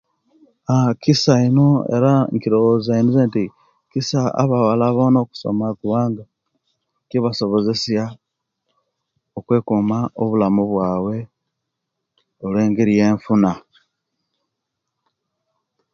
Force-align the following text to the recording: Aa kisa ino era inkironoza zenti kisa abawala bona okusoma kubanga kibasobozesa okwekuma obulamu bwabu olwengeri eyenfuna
Aa 0.73 0.89
kisa 1.01 1.33
ino 1.47 1.67
era 1.95 2.13
inkironoza 2.33 2.91
zenti 3.13 3.43
kisa 3.91 4.19
abawala 4.41 4.85
bona 4.95 5.17
okusoma 5.21 5.65
kubanga 5.79 6.23
kibasobozesa 7.09 8.03
okwekuma 9.37 9.97
obulamu 10.21 10.61
bwabu 10.71 11.13
olwengeri 12.43 12.91
eyenfuna 12.95 13.51